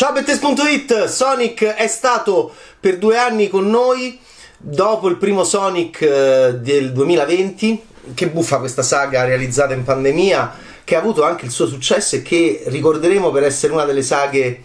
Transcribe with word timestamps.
Ciao 0.00 0.12
Bettes.it, 0.12 1.08
Sonic 1.08 1.62
è 1.62 1.86
stato 1.86 2.54
per 2.80 2.96
due 2.96 3.18
anni 3.18 3.50
con 3.50 3.68
noi 3.68 4.18
dopo 4.56 5.08
il 5.08 5.18
primo 5.18 5.44
Sonic 5.44 6.00
eh, 6.00 6.54
del 6.54 6.94
2020. 6.94 7.82
Che 8.14 8.28
buffa 8.30 8.60
questa 8.60 8.80
saga 8.80 9.24
realizzata 9.24 9.74
in 9.74 9.84
pandemia, 9.84 10.54
che 10.84 10.96
ha 10.96 11.00
avuto 11.00 11.22
anche 11.22 11.44
il 11.44 11.50
suo 11.50 11.66
successo 11.66 12.16
e 12.16 12.22
che 12.22 12.62
ricorderemo 12.68 13.30
per 13.30 13.42
essere 13.42 13.74
una 13.74 13.84
delle 13.84 14.00
saghe 14.00 14.62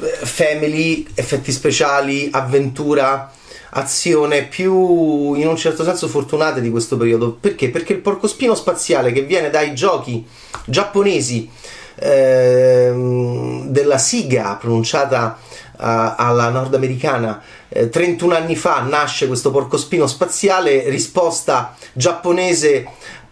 eh, 0.00 0.06
family, 0.20 1.06
effetti 1.14 1.50
speciali, 1.50 2.28
avventura, 2.30 3.32
azione 3.70 4.44
più 4.44 5.32
in 5.32 5.46
un 5.46 5.56
certo 5.56 5.82
senso 5.82 6.08
fortunate 6.08 6.60
di 6.60 6.68
questo 6.68 6.98
periodo. 6.98 7.32
Perché? 7.32 7.70
Perché 7.70 7.94
il 7.94 8.00
porcospino 8.00 8.54
spaziale 8.54 9.12
che 9.12 9.22
viene 9.22 9.48
dai 9.48 9.74
giochi 9.74 10.26
giapponesi 10.66 11.48
ehm, 11.96 13.43
della 13.94 13.98
siga 13.98 14.56
pronunciata 14.60 15.38
uh, 15.38 15.76
alla 15.76 16.48
nordamericana 16.48 17.40
eh, 17.68 17.88
31 17.88 18.34
anni 18.34 18.56
fa 18.56 18.80
nasce 18.80 19.26
questo 19.26 19.50
porcospino 19.50 20.06
spaziale 20.06 20.88
risposta 20.88 21.74
giapponese 21.92 22.86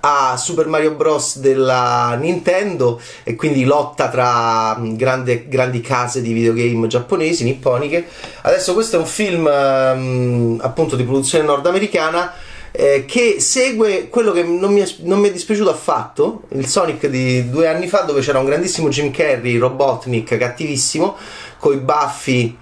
a 0.05 0.37
Super 0.37 0.67
Mario 0.67 0.95
Bros. 0.95 1.39
della 1.39 2.17
Nintendo 2.19 3.01
e 3.23 3.37
quindi 3.37 3.65
lotta 3.65 4.09
tra 4.09 4.77
mm, 4.77 4.97
grande, 4.97 5.47
grandi 5.49 5.81
case 5.81 6.21
di 6.21 6.33
videogame 6.33 6.89
giapponesi, 6.89 7.45
nipponiche. 7.45 8.09
Adesso 8.43 8.75
questo 8.75 8.97
è 8.97 8.99
un 8.99 9.07
film 9.07 9.47
um, 9.47 10.59
appunto 10.61 10.97
di 10.97 11.05
produzione 11.05 11.45
nordamericana 11.45 12.33
eh, 12.73 13.05
che 13.07 13.37
segue 13.39 14.09
quello 14.09 14.33
che 14.33 14.43
non 14.43 14.73
mi, 14.73 14.81
è, 14.81 14.95
non 15.01 15.21
mi, 15.21 15.29
è, 15.29 15.33
dispiaciuto 15.33 15.71
affatto, 15.71 16.45
il 16.53 16.67
Sonic 16.67 17.07
di 17.07 17.51
due 17.51 17.69
anni 17.69 17.87
fa 17.87 18.01
dove 18.01 18.23
c'era 18.23 18.39
un 18.39 18.47
grandissimo 18.47 18.89
Jim 18.89 19.11
Carrey, 19.11 19.59
Robotnik, 19.59 20.37
cattivissimo, 20.37 21.17
coi 21.59 21.77
baffi, 21.77 22.57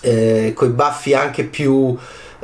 eh, 0.00 0.52
coi 0.54 0.68
baffi 0.70 1.12
anche 1.12 1.44
più 1.44 1.96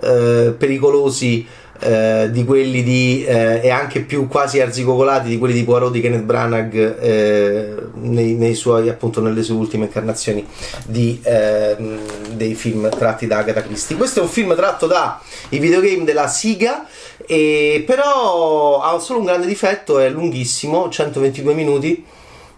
eh, 0.03 0.55
pericolosi 0.57 1.47
eh, 1.81 2.29
di 2.31 2.45
quelli 2.45 2.83
di 2.83 3.25
eh, 3.25 3.61
e 3.63 3.71
anche 3.71 4.01
più 4.01 4.29
quasi 4.29 4.61
arzigogolati 4.61 5.29
di 5.29 5.39
quelli 5.39 5.55
di 5.55 5.65
Poirot 5.65 5.91
di 5.91 6.01
Kenneth 6.01 6.23
Branagh 6.23 6.75
eh, 6.75 7.75
nei, 7.95 8.35
nei, 8.35 8.55
suoi 8.55 8.89
appunto 8.89 9.21
nelle 9.21 9.43
sue 9.43 9.55
ultime 9.55 9.87
incarnazioni 9.87 10.47
di, 10.87 11.21
ehm, 11.23 11.99
dei 12.33 12.55
film 12.55 12.89
tratti 12.89 13.27
da 13.27 13.39
Agatha 13.39 13.63
Christie. 13.63 13.97
Questo 13.97 14.21
è 14.21 14.23
un 14.23 14.29
film 14.29 14.55
tratto 14.55 14.87
dai 14.87 15.59
videogame 15.59 16.05
della 16.05 16.29
Siga 16.29 16.87
e 17.27 17.83
però 17.87 18.81
ha 18.81 18.99
solo 18.99 19.21
un 19.21 19.27
grande 19.27 19.47
difetto 19.47 19.99
è 19.99 20.09
lunghissimo 20.09 20.89
122 20.89 21.55
minuti. 21.55 22.05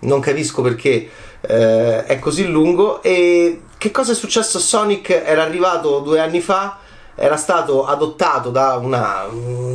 Non 0.00 0.20
capisco 0.20 0.62
perché 0.62 1.08
eh, 1.40 2.04
è 2.04 2.18
così 2.18 2.46
lungo. 2.46 3.02
E 3.02 3.62
che 3.78 3.90
cosa 3.90 4.12
è 4.12 4.14
successo 4.14 4.58
a 4.58 4.60
Sonic 4.60 5.10
era 5.10 5.42
arrivato 5.42 6.00
due 6.00 6.20
anni 6.20 6.40
fa 6.40 6.78
era 7.20 7.36
stato 7.36 7.84
adottato 7.84 8.50
da 8.50 8.76
una, 8.76 9.26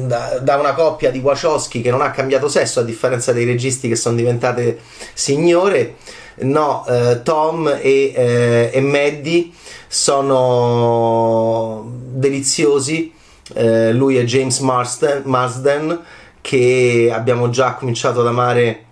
da, 0.05 0.39
da 0.39 0.55
una, 0.55 0.73
coppia 0.73 1.11
di 1.11 1.19
Wachowski 1.19 1.81
che 1.81 1.91
non 1.91 2.01
ha 2.01 2.09
cambiato 2.11 2.47
sesso, 2.47 2.79
a 2.79 2.83
differenza 2.83 3.33
dei 3.33 3.43
registi 3.43 3.89
che 3.89 3.97
sono 3.97 4.15
diventate 4.15 4.79
signore. 5.13 5.95
No, 6.35 6.85
eh, 6.87 7.21
Tom 7.21 7.67
e, 7.67 8.13
eh, 8.15 8.71
e, 8.73 8.81
Maddie 8.81 9.51
sono 9.87 11.85
deliziosi. 12.13 13.13
Eh, 13.53 13.91
lui 13.91 14.15
è 14.15 14.23
James 14.23 14.59
Marsden, 14.59 15.23
Marsden, 15.25 15.99
che 16.39 17.11
abbiamo 17.13 17.49
già 17.49 17.73
cominciato 17.73 18.21
ad 18.21 18.27
amare 18.27 18.85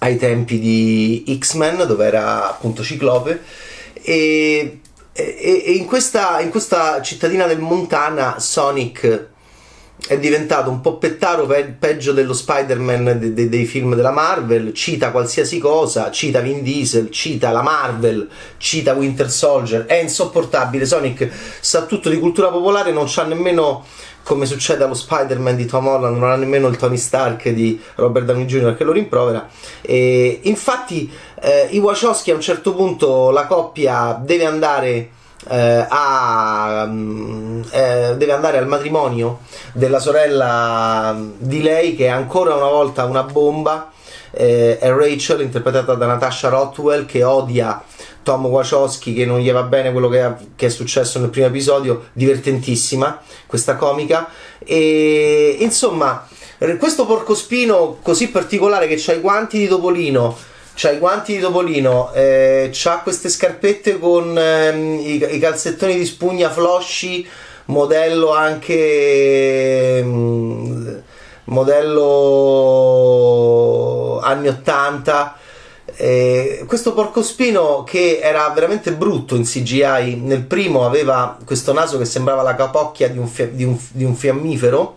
ai 0.00 0.18
tempi 0.18 0.58
di 0.58 1.38
X-Men, 1.38 1.86
dove 1.86 2.06
era 2.06 2.50
appunto 2.50 2.82
Ciclope. 2.82 3.42
E 3.94 4.80
e, 5.18 5.64
e 5.66 5.72
in, 5.72 5.84
questa, 5.84 6.40
in, 6.40 6.50
questa, 6.50 7.02
cittadina 7.02 7.46
del 7.46 7.58
Montana 7.58 8.38
Sonic 8.38 9.36
è 10.06 10.18
diventato 10.18 10.70
un 10.70 10.80
po' 10.80 10.96
pettaro 10.96 11.46
pe- 11.46 11.74
peggio 11.78 12.12
dello 12.12 12.32
Spider-Man 12.32 13.18
de- 13.18 13.34
de- 13.34 13.48
dei 13.48 13.66
film 13.66 13.94
della 13.94 14.10
Marvel, 14.10 14.72
cita 14.72 15.10
qualsiasi 15.10 15.58
cosa, 15.58 16.10
cita 16.10 16.40
Vin 16.40 16.62
Diesel, 16.62 17.10
cita 17.10 17.50
la 17.50 17.62
Marvel, 17.62 18.28
cita 18.56 18.94
Winter 18.94 19.30
Soldier, 19.30 19.86
è 19.86 19.96
insopportabile, 19.96 20.86
Sonic 20.86 21.28
sa 21.60 21.82
tutto 21.82 22.08
di 22.08 22.18
cultura 22.18 22.48
popolare, 22.48 22.92
non 22.92 23.04
c'ha 23.06 23.24
nemmeno 23.24 23.84
come 24.22 24.44
succede 24.44 24.84
allo 24.84 24.94
Spider-Man 24.94 25.56
di 25.56 25.64
Tom 25.64 25.86
Holland, 25.86 26.18
non 26.18 26.30
ha 26.30 26.36
nemmeno 26.36 26.68
il 26.68 26.76
Tony 26.76 26.98
Stark 26.98 27.48
di 27.48 27.80
Robert 27.94 28.26
Downey 28.26 28.44
Jr. 28.44 28.76
che 28.76 28.84
lo 28.84 28.92
rimprovera. 28.92 29.48
E 29.80 30.40
infatti, 30.42 31.10
eh, 31.40 31.68
i 31.70 31.78
Wachowski 31.78 32.30
a 32.30 32.34
un 32.34 32.42
certo 32.42 32.74
punto 32.74 33.30
la 33.30 33.46
coppia 33.46 34.20
deve 34.22 34.44
andare. 34.44 35.10
Eh, 35.50 35.86
a, 35.88 36.84
um, 36.86 37.64
eh, 37.70 38.14
deve 38.18 38.32
andare 38.32 38.58
al 38.58 38.66
matrimonio 38.66 39.40
della 39.72 39.98
sorella 39.98 41.16
di 41.38 41.62
lei 41.62 41.96
che 41.96 42.04
è 42.04 42.08
ancora 42.08 42.54
una 42.54 42.68
volta 42.68 43.04
una 43.04 43.22
bomba 43.22 43.90
eh, 44.30 44.78
è 44.78 44.92
Rachel 44.92 45.40
interpretata 45.40 45.94
da 45.94 46.06
Natasha 46.06 46.48
Rothwell 46.48 47.06
che 47.06 47.24
odia 47.24 47.82
Tom 48.22 48.46
Wachowski 48.46 49.14
che 49.14 49.24
non 49.24 49.38
gli 49.40 49.50
va 49.50 49.62
bene 49.62 49.90
quello 49.90 50.08
che, 50.08 50.30
che, 50.54 50.66
è 50.66 50.68
successo 50.68 51.18
nel 51.18 51.30
primo 51.30 51.46
episodio, 51.46 52.08
divertentissima 52.12 53.20
questa 53.46 53.76
comica. 53.76 54.28
E 54.58 55.56
insomma 55.60 56.28
questo 56.78 57.06
porcospino 57.06 57.98
così 58.02 58.28
particolare 58.28 58.86
che 58.86 59.02
ha 59.10 59.14
i 59.14 59.20
guanti 59.20 59.58
di 59.58 59.68
Topolino 59.68 60.36
c'ha 60.80 60.92
i 60.92 60.98
guanti 60.98 61.34
di 61.34 61.40
Topolino, 61.40 62.12
eh, 62.12 62.70
c'ha 62.72 63.00
queste 63.00 63.28
scarpette 63.28 63.98
con 63.98 64.38
ehm, 64.38 65.00
i, 65.00 65.16
i, 65.34 65.40
calzettoni 65.40 65.96
di 65.96 66.04
spugna 66.04 66.50
flosci, 66.50 67.26
modello 67.64 68.32
anche 68.32 70.00
mm, 70.04 70.96
modello 71.46 72.04
anni 74.22 74.46
80 74.46 75.38
eh, 75.96 76.62
questo 76.68 76.94
porcospino 76.94 77.82
che 77.82 78.20
era 78.22 78.48
veramente 78.50 78.92
brutto 78.92 79.34
in 79.34 79.42
CGI, 79.42 80.20
nel 80.22 80.44
primo 80.44 80.86
aveva 80.86 81.36
questo 81.44 81.72
naso 81.72 81.98
che 81.98 82.04
sembrava 82.04 82.42
la 82.42 82.54
capocchia 82.54 83.08
di 83.08 83.18
un, 83.18 83.26
fia- 83.26 83.48
di 83.48 83.64
un, 83.64 83.76
di 83.90 84.04
un 84.04 84.14
fiammifero. 84.14 84.96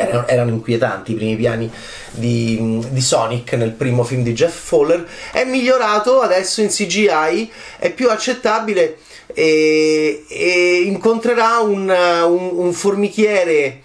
Erano, 0.00 0.26
erano, 0.26 0.50
inquietanti 0.50 1.12
i 1.12 1.14
primi 1.14 1.36
piani 1.36 1.70
di, 2.10 2.84
di, 2.90 3.00
Sonic 3.00 3.52
nel 3.54 3.72
primo 3.72 4.02
film 4.02 4.22
di 4.22 4.32
Jeff 4.32 4.54
Fowler. 4.54 5.06
È 5.32 5.44
migliorato 5.44 6.20
adesso 6.20 6.60
in 6.60 6.68
CGI, 6.68 7.50
è 7.78 7.90
più 7.92 8.10
accettabile 8.10 8.98
e, 9.26 10.24
e 10.28 10.82
incontrerà 10.86 11.58
un, 11.58 11.88
un, 11.88 12.50
un 12.52 12.72
formichiere 12.72 13.82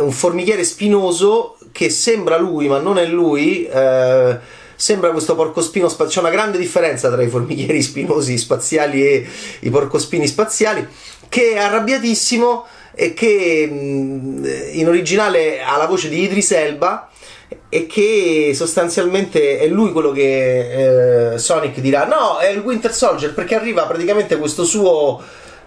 un 0.00 0.12
formichiere 0.12 0.64
spinoso 0.64 1.56
che 1.72 1.88
sembra 1.88 2.36
lui 2.36 2.66
ma 2.66 2.78
non 2.78 2.98
è 2.98 3.06
lui 3.06 3.64
eh, 3.64 4.38
sembra 4.82 5.12
questo 5.12 5.36
porcospino 5.36 5.88
spaziale. 5.88 6.10
C'è 6.12 6.20
una 6.20 6.30
grande 6.30 6.58
differenza 6.58 7.08
tra 7.08 7.22
i 7.22 7.28
formichieri 7.28 7.80
spinosi 7.80 8.36
spaziali 8.36 9.06
e 9.06 9.28
i 9.60 9.70
porcospini 9.70 10.26
spaziali, 10.26 10.84
che 11.28 11.52
è 11.52 11.58
arrabbiatissimo 11.58 12.66
e 12.94 13.14
che 13.14 13.68
mm, 13.70 14.44
in 14.72 14.86
originale 14.86 15.62
ha 15.62 15.76
la 15.76 15.86
voce 15.86 16.08
di 16.08 16.22
Idris 16.22 16.50
Elba 16.52 17.08
e 17.68 17.86
che 17.86 18.52
sostanzialmente 18.54 19.58
è 19.58 19.66
lui 19.66 19.92
quello 19.92 20.12
che 20.12 21.32
eh, 21.32 21.38
Sonic 21.38 21.78
dirà 21.80 22.04
no 22.04 22.38
è 22.38 22.48
il 22.48 22.58
Winter 22.58 22.92
Soldier 22.92 23.32
perché 23.32 23.54
arriva 23.54 23.84
praticamente 23.84 24.36
questo 24.36 24.64
suo 24.64 25.20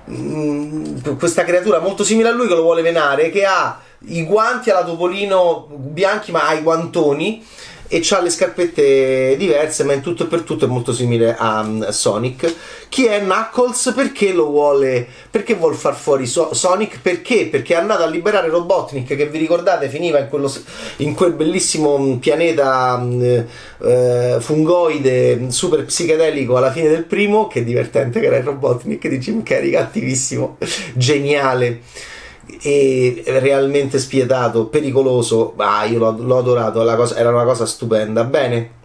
mh, 0.05 0.15
mm, 0.15 1.17
questa 1.17 1.43
creatura 1.43 1.79
molto 1.79 2.03
simile 2.03 2.29
a 2.29 2.31
lui 2.31 2.47
che 2.47 2.55
lo 2.55 2.61
vuole 2.61 2.81
venare 2.81 3.29
che 3.29 3.45
ha 3.45 3.79
i 4.07 4.23
guanti 4.23 4.69
alla 4.69 4.83
Topolino 4.83 5.67
bianchi 5.69 6.31
ma 6.31 6.47
ha 6.47 6.53
i 6.53 6.61
guantoni 6.61 7.43
e 7.87 8.03
ha 8.09 8.21
le 8.21 8.29
scarpette 8.29 9.35
diverse, 9.37 9.83
ma 9.83 9.93
in 9.93 10.01
tutto 10.01 10.23
e 10.23 10.27
per 10.27 10.41
tutto 10.41 10.65
è 10.65 10.67
molto 10.67 10.91
simile 10.91 11.35
a 11.37 11.61
um, 11.61 11.89
Sonic. 11.89 12.53
Chi 12.89 13.05
è 13.05 13.19
Knuckles? 13.19 13.93
Perché 13.95 14.33
lo 14.33 14.47
vuole? 14.47 15.07
Perché 15.29 15.53
vuole 15.53 15.75
far 15.75 15.95
fuori 15.95 16.25
so- 16.25 16.53
Sonic? 16.53 16.99
Perché? 17.01 17.47
Perché 17.47 17.73
è 17.73 17.77
andato 17.77 18.03
a 18.03 18.07
liberare 18.07 18.49
Robotnik, 18.49 19.15
che 19.15 19.27
vi 19.27 19.37
ricordate 19.37 19.89
finiva 19.89 20.19
in, 20.19 20.29
quello, 20.29 20.51
in 20.97 21.13
quel 21.13 21.33
bellissimo 21.33 21.97
mm, 21.97 22.13
pianeta 22.15 22.97
um, 22.99 23.45
uh, 23.77 24.39
fungoide 24.39 25.51
super 25.51 25.85
psichedelico 25.85 26.57
alla 26.57 26.71
fine 26.71 26.89
del 26.89 27.03
primo. 27.03 27.47
Che 27.47 27.63
divertente 27.63 28.19
che 28.19 28.25
era 28.25 28.37
il 28.37 28.43
Robotnik 28.43 29.07
di 29.07 29.19
Jim 29.19 29.43
Carrey, 29.43 29.71
cattivissimo, 29.71 30.57
geniale 30.93 31.81
e 32.61 33.23
realmente 33.25 33.99
spietato, 33.99 34.65
pericoloso. 34.65 35.53
Ah, 35.57 35.85
io 35.85 35.99
l'ho, 35.99 36.15
l'ho 36.17 36.37
adorato, 36.37 36.83
cosa, 36.95 37.15
era 37.15 37.29
una 37.29 37.43
cosa 37.43 37.65
stupenda. 37.65 38.23
Bene. 38.23 38.83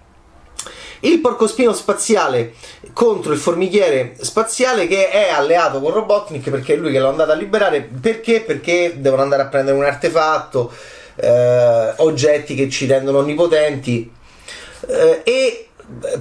Il 1.03 1.21
porcospino 1.21 1.73
spaziale 1.73 2.53
contro 2.93 3.33
il 3.33 3.39
formichiere 3.39 4.17
spaziale 4.21 4.87
che 4.87 5.09
è 5.09 5.31
alleato 5.31 5.81
con 5.81 5.93
Robotnik 5.93 6.51
perché 6.51 6.75
è 6.75 6.77
lui 6.77 6.93
che 6.93 6.99
l'ha 6.99 7.09
andato 7.09 7.33
a 7.33 7.35
liberare. 7.35 7.89
Perché? 8.01 8.43
Perché 8.43 8.97
devono 8.99 9.23
andare 9.23 9.43
a 9.43 9.47
prendere 9.47 9.77
un 9.77 9.85
artefatto, 9.85 10.71
eh, 11.17 11.95
oggetti 11.97 12.55
che 12.55 12.69
ci 12.69 12.87
rendono 12.87 13.19
onnipotenti. 13.19 14.12
Eh, 14.87 15.21
e 15.25 15.69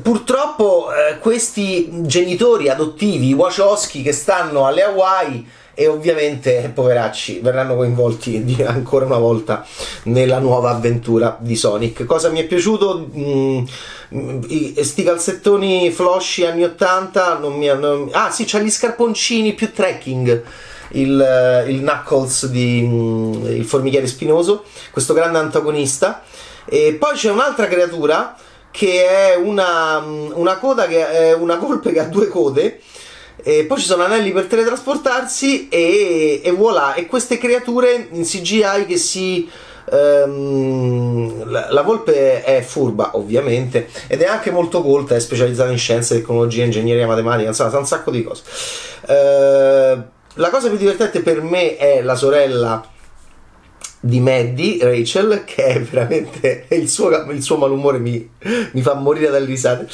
purtroppo 0.02 0.90
eh, 0.94 1.20
questi 1.20 1.90
genitori 2.04 2.70
adottivi 2.70 3.34
Wachowski 3.34 4.02
che 4.02 4.12
stanno 4.12 4.66
alle 4.66 4.84
Hawaii 4.84 5.48
e 5.80 5.88
ovviamente 5.88 6.70
poveracci 6.74 7.40
verranno 7.40 7.78
coinvolti 7.78 8.44
di, 8.44 8.62
ancora 8.62 9.06
una 9.06 9.18
volta 9.18 9.66
nella 10.04 10.38
nuova 10.40 10.72
avventura 10.72 11.38
di 11.40 11.56
Sonic. 11.56 12.04
Cosa 12.04 12.28
mi 12.28 12.42
è 12.42 12.46
piaciuto? 12.46 13.08
Mm, 13.16 13.64
sti 14.76 15.04
calzettoni 15.04 15.90
flosci 15.90 16.46
anni 16.46 16.66
80 16.66 17.38
non 17.38 17.54
mi 17.54 17.70
hanno... 17.70 18.10
Ah 18.12 18.30
sì, 18.30 18.44
c'ha 18.46 18.60
gli 18.60 18.70
scarponcini 18.70 19.54
più 19.54 19.72
trekking. 19.72 20.44
Il, 20.90 21.64
il 21.68 21.80
Knuckles 21.80 22.48
di 22.48 22.84
mm, 22.86 23.46
il 23.46 23.64
formichiere 23.64 24.08
spinoso, 24.08 24.66
questo 24.92 25.14
grande 25.14 25.38
antagonista. 25.38 26.24
E 26.66 26.98
poi 27.00 27.16
c'è 27.16 27.32
un'altra 27.32 27.68
creatura 27.68 28.36
che 28.70 29.08
è 29.08 29.36
una, 29.38 30.02
mm, 30.02 30.32
una 30.34 30.58
coda 30.58 30.88
che 30.88 31.10
è 31.10 31.34
una 31.34 31.56
volpe 31.62 31.94
che 31.94 32.02
ha 32.02 32.06
due 32.06 32.28
code 32.28 32.82
e 33.44 33.66
poi 33.66 33.80
ci 33.80 33.86
sono 33.86 34.04
anelli 34.04 34.32
per 34.32 34.46
teletrasportarsi 34.46 35.70
e, 35.70 36.42
e 36.44 36.52
voilà, 36.52 36.94
e 36.94 37.06
queste 37.06 37.38
creature 37.38 38.08
in 38.12 38.24
CGI 38.24 38.86
che 38.88 38.98
si... 38.98 39.50
Um, 39.92 41.50
la, 41.50 41.72
la, 41.72 41.82
volpe 41.82 42.44
è 42.44 42.62
furba 42.62 43.18
ovviamente 43.18 43.90
ed 44.06 44.22
è 44.22 44.28
anche 44.28 44.52
molto 44.52 44.84
colta, 44.84 45.16
è 45.16 45.20
specializzata 45.20 45.72
in 45.72 45.80
scienze, 45.80 46.18
tecnologia, 46.18 46.64
ingegneria, 46.64 47.08
matematica, 47.08 47.48
insomma 47.48 47.72
sa 47.72 47.80
un 47.80 47.88
sacco 47.88 48.12
di 48.12 48.22
cose. 48.22 48.44
Uh, 49.08 50.04
la 50.36 50.50
cosa 50.52 50.68
più 50.70 50.78
divertente 50.78 51.22
per 51.22 51.42
me 51.42 51.76
è 51.78 52.04
la 52.04 52.14
sorella 52.14 52.88
di 54.00 54.20
Maddie, 54.20 54.78
Rachel, 54.80 55.44
che 55.44 55.64
è 55.64 55.82
veramente 55.82 56.66
il 56.70 56.88
suo, 56.88 57.10
il 57.32 57.42
suo 57.42 57.58
malumore 57.58 57.98
mi, 57.98 58.30
mi 58.72 58.82
fa 58.82 58.94
morire 58.94 59.32
dalle 59.32 59.46
risate 59.46 59.88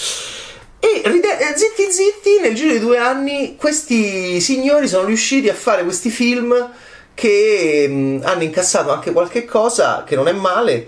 e 0.86 1.02
ride- 1.10 1.40
eh, 1.40 1.58
zitti 1.58 1.92
zitti, 1.92 2.40
nel 2.40 2.54
giro 2.54 2.74
di 2.74 2.80
due 2.80 3.00
anni, 3.00 3.56
questi 3.56 4.40
signori 4.40 4.88
sono 4.88 5.06
riusciti 5.06 5.50
a 5.50 5.56
fare 5.56 5.84
questi 5.84 6.12
film 6.12 6.54
che 7.16 7.88
mh, 7.90 7.94
mm, 7.94 8.20
hanno 8.22 8.44
incassato 8.44 8.92
anche 8.92 9.12
qualche 9.12 9.46
cosa 9.46 10.04
che 10.06 10.16
non 10.16 10.28
è 10.28 10.32
male 10.32 10.88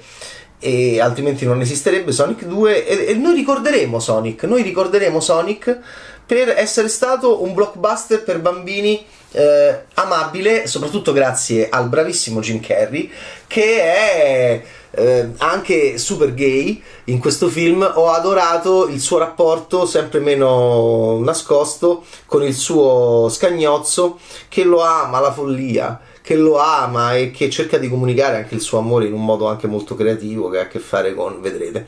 e 0.60 1.00
altrimenti 1.02 1.46
non 1.46 1.62
esisterebbe 1.62 2.12
Sonic 2.12 2.46
2 2.46 2.86
e, 2.86 3.12
e, 3.12 3.14
noi 3.16 3.34
ricorderemo 3.34 4.00
Sonic, 4.00 4.44
noi 4.44 4.62
ricorderemo 4.62 5.20
Sonic 5.20 5.80
per 6.26 6.50
essere 6.50 6.90
stato 6.90 7.42
un 7.42 7.56
blockbuster 7.56 8.24
per 8.24 8.40
bambini 8.40 9.04
eh, 9.32 9.84
amabile, 9.96 10.68
soprattutto 10.68 11.12
grazie 11.12 11.70
al 11.70 11.90
bravissimo 11.90 12.40
Jim 12.40 12.60
Carrey 12.60 13.10
che 13.48 13.82
è 13.82 14.62
eh, 14.92 15.30
anche 15.38 15.98
super 15.98 16.34
gay 16.34 16.82
in 17.06 17.20
questo 17.20 17.50
film 17.50 17.90
ho 17.96 18.10
adorato 18.12 18.88
il 18.88 19.00
suo 19.00 19.18
rapporto 19.18 19.86
sempre 19.86 20.20
meno 20.20 21.20
nascosto 21.20 22.04
con 22.26 22.44
il 22.44 22.54
suo 22.54 23.28
scagnozzo 23.30 24.20
che 24.48 24.64
lo 24.64 24.82
ama 24.82 25.20
la 25.20 25.32
follia 25.32 26.00
che 26.28 26.36
lo 26.36 26.58
ama 26.58 27.16
e 27.16 27.32
che 27.32 27.50
cerca 27.50 27.78
di 27.78 27.88
comunicare 27.88 28.36
anche 28.36 28.54
il 28.54 28.60
suo 28.60 28.80
amore 28.80 29.06
in 29.06 29.14
un 29.14 29.24
modo 29.24 29.48
anche 29.48 29.66
molto 29.66 29.96
creativo 29.96 30.50
che 30.50 30.60
ha 30.60 30.64
a 30.64 30.68
che 30.68 30.80
fare 30.80 31.14
con, 31.14 31.40
vedrete, 31.40 31.88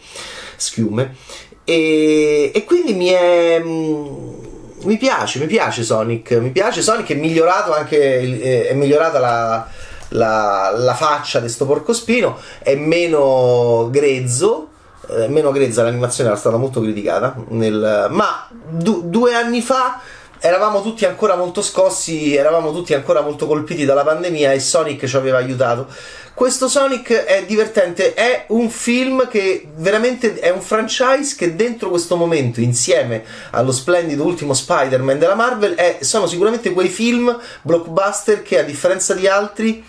schiume. 0.55 1.13
E, 1.65 2.49
e 2.53 2.63
quindi 2.63 2.93
mi 2.93 3.07
è. 3.07 3.61
Mm, 3.61 4.47
mi 4.83 4.95
piace, 4.95 5.39
mi 5.39 5.45
piace 5.45 5.83
Sonic, 5.83 6.31
mi 6.37 6.51
piace 6.51 6.81
Sonic, 6.81 7.09
è 7.09 7.15
migliorato 7.15 7.73
anche, 7.73 8.69
è 8.69 8.73
migliorata 8.75 9.19
la, 9.19 9.69
la, 10.09 10.73
la 10.75 10.93
faccia 10.93 11.39
di 11.39 11.45
questo 11.45 11.65
porcospino, 11.65 12.37
è 12.59 12.75
meno 12.75 13.89
grezzo, 13.91 14.69
eh, 15.09 15.27
meno 15.27 15.51
grezza 15.51 15.83
l'animazione 15.83 16.29
era 16.29 16.37
stata 16.37 16.57
molto 16.57 16.81
criticata, 16.81 17.35
nel, 17.49 18.07
ma 18.09 18.47
du, 18.69 19.03
due 19.05 19.33
anni 19.33 19.61
fa 19.61 20.01
eravamo 20.41 20.81
tutti 20.81 21.05
ancora 21.05 21.35
molto 21.35 21.61
scossi, 21.61 22.35
eravamo 22.35 22.71
tutti 22.71 22.93
ancora 22.93 23.21
molto 23.21 23.45
colpiti 23.45 23.85
dalla 23.85 24.03
pandemia 24.03 24.53
e 24.53 24.59
Sonic 24.59 25.05
ci 25.05 25.15
aveva 25.15 25.37
aiutato. 25.37 25.87
Questo 26.33 26.69
Sonic 26.69 27.11
è 27.11 27.43
divertente, 27.45 28.13
è 28.13 28.45
un 28.47 28.69
film 28.69 29.27
che 29.27 29.67
veramente 29.75 30.39
è 30.39 30.49
un 30.49 30.61
franchise 30.61 31.35
che 31.35 31.57
dentro 31.57 31.89
questo 31.89 32.15
momento, 32.15 32.61
insieme 32.61 33.25
allo 33.51 33.73
splendido 33.73 34.23
ultimo 34.23 34.53
Spider-Man 34.53 35.19
della 35.19 35.35
Marvel, 35.35 35.75
è, 35.75 35.97
sono 35.99 36.27
sicuramente 36.27 36.71
quei 36.71 36.87
film 36.87 37.37
blockbuster 37.61 38.41
che 38.41 38.59
a 38.59 38.63
differenza 38.63 39.13
di 39.13 39.27
altri 39.27 39.83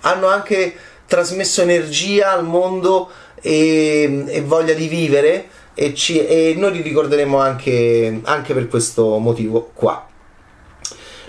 hanno 0.00 0.28
anche 0.28 0.74
trasmesso 1.06 1.62
energia 1.62 2.32
al 2.32 2.44
mondo 2.44 3.10
e, 3.40 4.24
e 4.26 4.42
voglia 4.42 4.74
di 4.74 4.86
vivere 4.86 5.48
e, 5.74 5.94
ci, 5.94 6.24
e, 6.24 6.54
noi 6.56 6.72
li 6.72 6.82
ricorderemo 6.82 7.38
anche, 7.38 8.20
anche 8.24 8.54
per 8.54 8.68
questo 8.68 9.18
motivo 9.18 9.70
qua. 9.74 10.06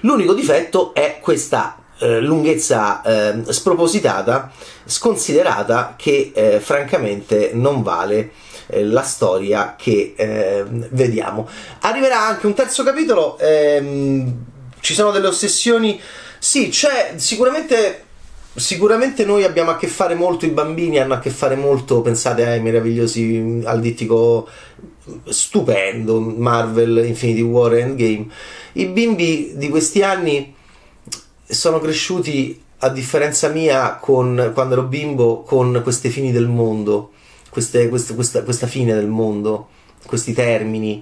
L'unico 0.02 0.34
difetto 0.34 0.94
è 0.94 1.20
questa 1.22 1.78
eh, 2.00 2.20
lunghezza 2.20 3.02
eh, 3.02 3.54
spropositata, 3.54 4.52
sconsiderata, 4.86 5.94
che 5.98 6.32
eh, 6.34 6.60
francamente 6.60 7.52
non 7.54 7.84
vale 7.84 8.32
eh, 8.68 8.84
la 8.84 9.04
storia 9.04 9.76
che 9.78 10.16
ehm, 10.18 10.88
vediamo. 10.92 11.48
Arriverà 11.82 12.26
anche 12.26 12.48
un 12.48 12.54
terzo 12.54 12.84
capitolo, 12.84 13.38
ehm, 13.38 14.46
ci 14.80 14.94
sono 14.94 15.12
delle 15.12 15.28
ossessioni, 15.28 16.02
sì, 16.40 16.70
c'è 16.70 17.14
sicuramente 17.18 18.06
Sicuramente 18.54 19.24
noi 19.24 19.46
abbiamo 19.46 19.72
a 19.72 19.78
che 19.78 19.88
fare 19.88 20.14
molto, 20.14 20.46
i 20.46 20.50
bambini 20.50 21.00
hanno 21.00 21.14
a 21.14 21.20
che 21.20 21.30
fare 21.30 21.56
molto, 21.56 22.02
pensate 22.02 22.46
ai 22.46 22.62
meravigliosi, 22.62 23.62
al 23.64 23.80
dittico 23.80 24.48
stupendo 25.30 26.20
Marvel 26.20 27.06
Infinity 27.06 27.42
War 27.42 27.74
Endgame. 27.76 28.28
I 28.74 28.88
bimbi 28.88 29.54
di 29.56 29.70
questi 29.70 30.04
anni 30.04 30.54
sono 31.46 31.80
cresciuti, 31.80 32.62
a 32.80 32.90
differenza 32.90 33.48
mia, 33.48 33.96
con, 33.96 34.52
quando 34.54 34.74
ero 34.74 34.84
bimbo, 34.84 35.44
con 35.44 35.80
queste 35.82 36.10
fini 36.10 36.34
del 36.34 36.48
mondo, 36.48 37.12
queste, 37.50 37.88
queste, 37.88 38.16
questa, 38.16 38.44
questa 38.44 38.68
fine 38.68 38.94
del 38.94 39.08
mondo, 39.08 39.70
questi 40.06 40.34
termini, 40.34 41.02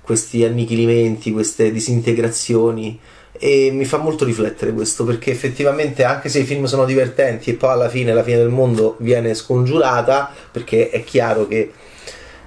questi 0.00 0.42
annichilimenti, 0.42 1.30
queste 1.30 1.70
disintegrazioni 1.70 2.98
e 3.38 3.70
mi 3.72 3.84
fa 3.84 3.98
molto 3.98 4.24
riflettere 4.24 4.72
questo 4.72 5.04
perché 5.04 5.30
effettivamente 5.30 6.02
anche 6.04 6.28
se 6.28 6.40
i 6.40 6.44
film 6.44 6.64
sono 6.64 6.84
divertenti 6.84 7.50
e 7.50 7.54
poi 7.54 7.70
alla 7.70 7.88
fine 7.88 8.12
la 8.12 8.24
fine 8.24 8.38
del 8.38 8.48
mondo 8.48 8.96
viene 8.98 9.34
scongiurata 9.34 10.32
perché 10.50 10.90
è 10.90 11.04
chiaro 11.04 11.46
che 11.46 11.72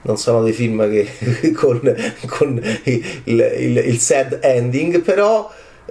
non 0.03 0.17
sono 0.17 0.43
dei 0.43 0.53
film 0.53 0.89
che, 0.89 1.53
con, 1.55 1.79
con 2.27 2.61
il, 2.83 3.21
il, 3.23 3.77
il, 3.85 3.99
sad 3.99 4.39
ending 4.41 5.01
però 5.01 5.49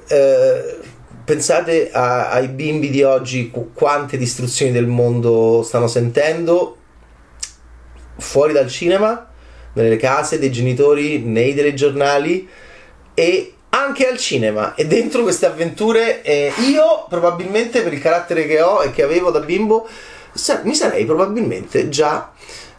eh, 0.09 0.77
pensate 1.25 1.91
a, 1.91 2.31
ai 2.31 2.49
bimbi 2.49 2.91
di 2.91 3.03
oggi 3.03 3.51
quante 3.73 4.17
distruzioni 4.17 4.73
del 4.73 4.87
mondo 4.87 5.63
stanno 5.63 5.87
sentendo 5.87 6.77
fuori 8.19 8.53
dal 8.53 8.69
cinema 8.69 9.29
nelle 9.73 9.97
case 9.97 10.39
dei 10.39 10.51
genitori 10.51 11.21
nei 11.21 11.55
telegiornali 11.55 12.49
e 13.15 13.55
anche 13.71 14.09
al 14.09 14.19
cinema 14.19 14.75
e 14.75 14.87
dentro 14.87 15.23
queste 15.23 15.47
avventure 15.47 16.23
eh, 16.23 16.53
io 16.69 17.07
probabilmente 17.09 17.83
per 17.83 17.93
il 17.93 18.01
carattere 18.01 18.47
che 18.47 18.61
ho 18.61 18.83
e 18.83 18.91
che 18.91 19.03
avevo 19.03 19.31
da 19.31 19.41
bimbo 19.41 19.87
sa- 20.33 20.61
mi 20.65 20.75
sarei 20.75 21.05
probabilmente 21.05 21.89
già 21.89 22.33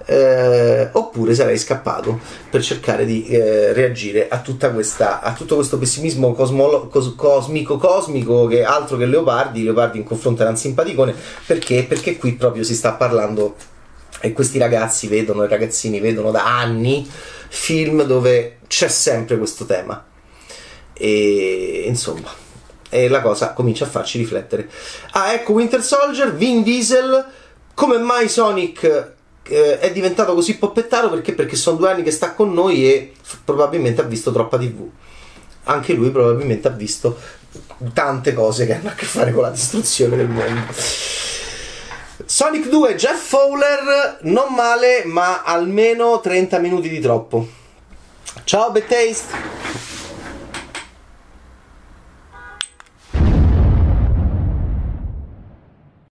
eh, 0.05 0.89
oppure 0.91 1.33
sarei 1.33 1.57
scappato 1.57 2.19
per 2.49 2.61
cercare 2.61 3.05
di 3.05 3.27
eh, 3.27 3.71
reagire 3.71 4.27
a, 4.27 4.41
questa, 4.71 5.21
a 5.21 5.33
tutto 5.33 5.55
questo 5.55 5.77
pessimismo 5.77 6.33
cosmolo- 6.33 6.87
cos- 6.87 7.13
cosmico 7.15 7.77
cosmico 7.77 8.47
che 8.47 8.63
altro 8.63 8.97
che 8.97 9.05
Leopardi 9.05 9.63
Leopardi 9.63 9.99
in 9.99 10.03
confronto 10.03 10.41
era 10.41 10.51
un 10.51 10.57
simpaticone 10.57 11.13
perché? 11.45 11.85
perché 11.87 12.17
qui 12.17 12.33
proprio 12.33 12.63
si 12.63 12.75
sta 12.75 12.93
parlando 12.93 13.55
e 14.19 14.33
questi 14.33 14.57
ragazzi 14.57 15.07
vedono 15.07 15.45
i 15.45 15.47
ragazzini 15.47 15.99
vedono 15.99 16.31
da 16.31 16.57
anni 16.59 17.09
film 17.47 18.03
dove 18.03 18.57
c'è 18.67 18.87
sempre 18.87 19.37
questo 19.37 19.65
tema 19.65 20.03
e 21.01 21.83
insomma, 21.87 22.31
e 22.89 23.07
la 23.07 23.21
cosa 23.21 23.53
comincia 23.53 23.85
a 23.85 23.89
farci 23.89 24.19
riflettere. 24.19 24.69
Ah, 25.13 25.33
ecco 25.33 25.53
Winter 25.53 25.81
Soldier, 25.81 26.35
Vin 26.35 26.61
Diesel, 26.61 27.25
come 27.73 27.97
mai 27.97 28.29
Sonic 28.29 29.13
eh, 29.43 29.79
è 29.79 29.91
diventato 29.91 30.35
così 30.35 30.57
poppettaro? 30.57 31.09
Perché? 31.09 31.33
Perché 31.33 31.55
sono 31.55 31.77
due 31.77 31.89
anni 31.89 32.03
che 32.03 32.11
sta 32.11 32.33
con 32.33 32.53
noi 32.53 32.87
e 32.87 33.13
f- 33.19 33.39
probabilmente 33.43 34.01
ha 34.01 34.03
visto 34.03 34.31
troppa 34.31 34.59
TV. 34.59 34.87
Anche 35.63 35.93
lui 35.93 36.11
probabilmente 36.11 36.67
ha 36.67 36.71
visto 36.71 37.17
tante 37.93 38.33
cose 38.33 38.67
che 38.67 38.75
hanno 38.75 38.89
a 38.89 38.93
che 38.93 39.05
fare 39.05 39.31
con 39.31 39.41
la 39.41 39.49
distruzione 39.49 40.15
del 40.15 40.27
mondo. 40.27 40.71
Sonic 42.23 42.69
2, 42.69 42.95
Jeff 42.95 43.27
Fowler, 43.27 44.19
non 44.21 44.53
male, 44.53 45.03
ma 45.05 45.41
almeno 45.41 46.19
30 46.19 46.59
minuti 46.59 46.87
di 46.87 46.99
troppo. 46.99 47.47
Ciao, 48.43 48.71
Bad 48.71 48.85
Taste! 48.87 49.50